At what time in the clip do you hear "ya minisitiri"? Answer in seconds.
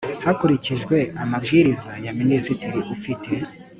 2.05-2.79